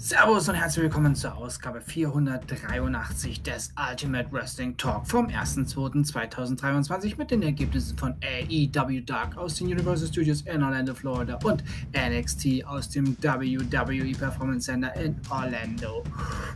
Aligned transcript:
Servus 0.00 0.48
und 0.48 0.54
herzlich 0.54 0.84
willkommen 0.84 1.16
zur 1.16 1.36
Ausgabe 1.36 1.80
483 1.80 3.42
des 3.42 3.72
Ultimate 3.90 4.30
Wrestling 4.30 4.76
Talk 4.76 5.04
vom 5.04 5.26
1.2.2023 5.26 7.18
mit 7.18 7.32
den 7.32 7.42
Ergebnissen 7.42 7.98
von 7.98 8.14
AEW 8.22 9.00
Dark 9.00 9.36
aus 9.36 9.56
den 9.56 9.66
Universal 9.66 10.06
Studios 10.06 10.42
in 10.42 10.62
Orlando, 10.62 10.94
Florida 10.94 11.36
und 11.42 11.64
NXT 11.92 12.64
aus 12.64 12.88
dem 12.90 13.16
WWE 13.20 14.12
Performance 14.16 14.66
Center 14.66 14.94
in 14.94 15.16
Orlando, 15.30 16.04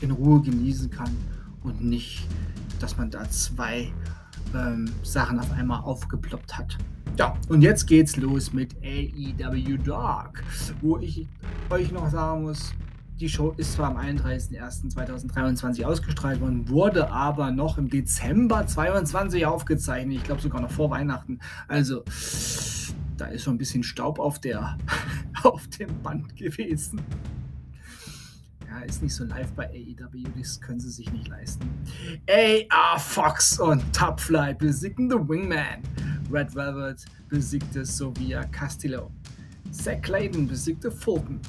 in 0.00 0.10
Ruhe 0.10 0.40
genießen 0.40 0.90
kann 0.90 1.10
und 1.64 1.82
nicht, 1.82 2.28
dass 2.78 2.96
man 2.96 3.10
da 3.10 3.28
zwei 3.28 3.92
ähm, 4.54 4.90
Sachen 5.02 5.40
auf 5.40 5.50
einmal 5.52 5.80
aufgeploppt 5.80 6.56
hat. 6.56 6.78
Ja, 7.18 7.36
und 7.48 7.62
jetzt 7.62 7.86
geht's 7.86 8.16
los 8.16 8.52
mit 8.52 8.74
AEW 8.82 9.78
Dark, 9.78 10.44
wo 10.80 10.98
ich 10.98 11.26
euch 11.70 11.92
noch 11.92 12.10
sagen 12.10 12.42
muss, 12.42 12.72
die 13.20 13.28
Show 13.28 13.54
ist 13.56 13.74
zwar 13.74 13.90
am 13.90 13.96
31.01.2023 13.96 15.84
ausgestrahlt 15.84 16.40
worden, 16.40 16.68
wurde 16.68 17.10
aber 17.10 17.52
noch 17.52 17.78
im 17.78 17.88
Dezember 17.88 18.66
2022 18.66 19.46
aufgezeichnet. 19.46 20.16
Ich 20.16 20.24
glaube 20.24 20.40
sogar 20.40 20.60
noch 20.60 20.70
vor 20.70 20.90
Weihnachten. 20.90 21.38
Also, 21.68 22.02
da 23.16 23.26
ist 23.26 23.44
schon 23.44 23.54
ein 23.54 23.58
bisschen 23.58 23.84
Staub 23.84 24.18
auf, 24.18 24.40
der, 24.40 24.76
auf 25.44 25.68
dem 25.68 26.02
Band 26.02 26.34
gewesen. 26.36 27.00
Ja, 28.68 28.80
ist 28.80 29.02
nicht 29.02 29.14
so 29.14 29.24
live 29.24 29.52
bei 29.52 29.66
AEW, 29.66 30.24
das 30.36 30.60
können 30.60 30.80
sie 30.80 30.90
sich 30.90 31.10
nicht 31.12 31.28
leisten. 31.28 31.68
AR 32.28 32.98
Fox 32.98 33.58
und 33.58 33.82
Top 33.92 34.20
Flight 34.20 34.58
besiegten 34.58 35.10
The 35.10 35.16
Wingman. 35.16 35.82
Red 36.30 36.54
Velvet 36.54 37.04
besiegte 37.28 37.84
Sovia 37.84 38.44
Castillo. 38.44 39.10
Zack 39.70 40.02
Clayton 40.04 40.46
besiegte 40.46 40.90
Fulton. 40.90 41.40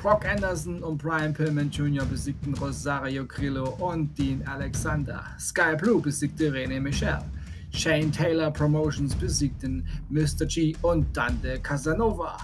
Brock 0.00 0.24
Anderson 0.24 0.82
und 0.82 0.96
Brian 0.96 1.34
Pillman 1.34 1.70
Jr. 1.70 2.06
besiegten 2.06 2.54
Rosario 2.54 3.26
Grillo 3.26 3.76
und 3.80 4.16
Dean 4.16 4.42
Alexander. 4.46 5.22
Sky 5.38 5.76
Blue 5.76 6.00
besiegte 6.00 6.50
René 6.50 6.80
Michel. 6.80 7.18
Shane 7.72 8.10
Taylor 8.10 8.50
Promotions 8.50 9.14
besiegten 9.14 9.84
Mr. 10.08 10.46
G 10.46 10.74
und 10.82 11.14
Dante 11.14 11.58
Casanova. 11.58 12.36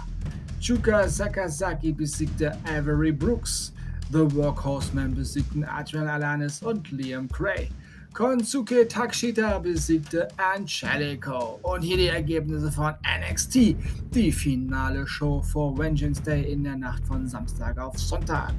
Chuka 0.61 1.09
Sakazaki 1.09 1.93
besiegte 1.93 2.53
Avery 2.65 3.13
Brooks. 3.13 3.73
The 4.13 4.31
Workhorsemen 4.37 5.17
besiegten 5.17 5.65
Adrian 5.65 6.07
Alanis 6.07 6.63
und 6.63 6.93
Liam 6.93 7.27
Gray. 7.27 7.71
Konsuke 8.13 8.87
Takshita 8.87 9.59
besiegte 9.59 10.29
Angelico. 10.39 11.59
Und 11.63 11.83
hier 11.83 11.97
die 11.97 12.07
Ergebnisse 12.07 12.71
von 12.71 12.95
NXT. 13.03 13.77
Die 14.15 14.31
finale 14.31 15.09
Show 15.09 15.43
vor 15.43 15.77
Vengeance 15.77 16.23
Day 16.23 16.53
in 16.53 16.63
der 16.63 16.77
Nacht 16.77 17.05
von 17.05 17.27
Samstag 17.27 17.79
auf 17.79 17.99
Sonntag. 17.99 18.55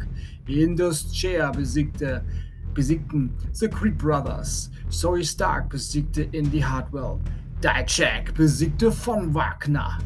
Indus 0.47 1.11
Chair 1.13 1.53
besiegte, 1.53 2.25
besiegten 2.73 3.33
The 3.53 3.69
Creed 3.69 3.97
Brothers. 3.97 4.69
Zoe 4.89 5.23
Stark 5.23 5.69
besiegte 5.69 6.23
Indy 6.33 6.59
Hartwell. 6.59 7.19
Dijak 7.63 8.35
besiegte 8.35 8.91
Von 8.91 9.33
Wagner. 9.33 9.97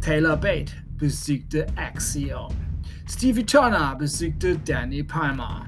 Taylor 0.00 0.36
Bate 0.36 0.72
besiegte 0.98 1.66
Axiom. 1.76 2.67
Stevie 3.10 3.46
Turner 3.46 3.96
besiegte 3.96 4.58
Danny 4.58 5.02
Palmer. 5.02 5.66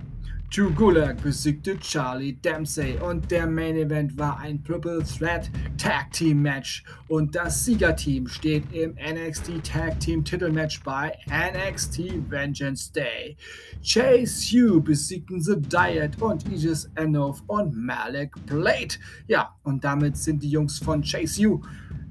Drew 0.55 0.71
Gulak 0.71 1.23
besiegte 1.23 1.79
Charlie 1.79 2.35
Dempsey 2.35 2.99
und 2.99 3.31
der 3.31 3.47
Main 3.47 3.77
Event 3.77 4.19
war 4.19 4.39
ein 4.39 4.63
Triple 4.63 5.03
Threat 5.03 5.51
Tag 5.79 6.13
Team 6.13 6.43
Match 6.43 6.85
und 7.09 7.35
das 7.35 7.65
Siegerteam 7.65 8.27
steht 8.29 8.71
im 8.73 8.95
NXT 8.95 9.65
Tag 9.65 9.99
Team 10.01 10.23
Titelmatch 10.23 10.83
bei 10.85 11.13
NXT 11.29 12.31
Vengeance 12.31 12.93
Day. 12.93 13.37
Chase 13.83 14.45
Hugh 14.47 14.81
besiegten 14.81 15.41
The 15.41 15.57
Diet 15.57 16.21
und 16.21 16.47
Aegis 16.47 16.91
Enough 16.97 17.43
und 17.47 17.75
Malik 17.75 18.35
Blade. 18.45 18.97
Ja, 19.29 19.57
und 19.63 19.83
damit 19.83 20.19
sind 20.19 20.43
die 20.43 20.51
Jungs 20.51 20.79
von 20.79 21.03
Chase 21.03 21.43
Hugh 21.43 21.63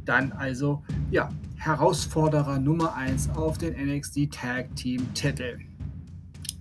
dann 0.09 0.31
also, 0.31 0.83
ja, 1.11 1.29
Herausforderer 1.59 2.57
Nummer 2.57 2.95
1 2.95 3.31
auf 3.35 3.57
den 3.57 3.73
NXT 3.73 4.31
Tag 4.31 4.73
Team 4.77 5.13
Titel. 5.13 5.59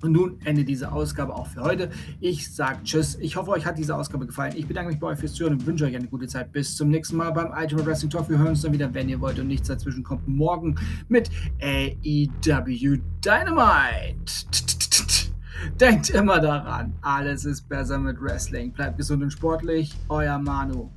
Und 0.03 0.11
nun 0.11 0.41
endet 0.45 0.69
diese 0.69 0.91
Ausgabe 0.91 1.37
auch 1.37 1.47
für 1.47 1.62
heute. 1.62 1.91
Ich 2.19 2.53
sage 2.53 2.81
Tschüss. 2.83 3.17
Ich 3.21 3.37
hoffe, 3.37 3.53
euch 3.53 3.65
hat 3.65 3.79
diese 3.79 3.95
Ausgabe 3.95 4.27
gefallen. 4.27 4.55
Ich 4.56 4.67
bedanke 4.67 4.91
mich 4.91 4.99
bei 4.99 5.06
euch 5.06 5.19
fürs 5.21 5.35
Zuhören 5.35 5.55
und 5.55 5.67
wünsche 5.67 5.85
euch 5.85 5.95
eine 5.95 6.09
gute 6.09 6.27
Zeit. 6.27 6.50
Bis 6.50 6.77
zum 6.77 6.89
nächsten 6.89 7.17
Mal 7.17 7.31
beim 7.31 7.53
Ultimate 7.56 7.87
Wrestling 7.87 8.11
Talk. 8.11 8.29
Wir 8.29 8.39
hören 8.39 8.49
uns 8.49 8.62
dann 8.62 8.73
wieder, 8.73 8.93
wenn 8.93 9.09
ihr 9.09 9.21
wollt 9.21 9.39
und 9.39 9.47
nichts 9.47 9.69
dazwischen 9.69 10.03
kommt. 10.03 10.27
Morgen 10.27 10.75
mit 11.09 11.31
AEW 11.62 12.99
Dynamite. 13.25 14.17
Denkt 15.81 16.11
immer 16.11 16.41
daran, 16.41 16.93
alles 17.03 17.44
ist 17.44 17.69
besser 17.69 17.99
mit 17.99 18.21
Wrestling. 18.21 18.73
Bleibt 18.73 18.97
gesund 18.97 19.23
und 19.23 19.31
sportlich. 19.31 19.94
Euer 20.09 20.39
Manu. 20.39 20.91